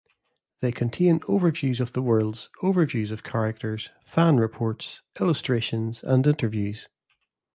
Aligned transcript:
They 0.61 0.71
contain 0.71 1.19
overviews 1.29 1.79
of 1.79 1.93
the 1.93 2.01
worlds, 2.01 2.49
overviews 2.63 3.11
of 3.11 3.21
characters, 3.21 3.91
fan 4.07 4.37
reports, 4.37 5.03
illustrations, 5.19 6.03
and 6.03 6.25
interviews. 6.25 6.87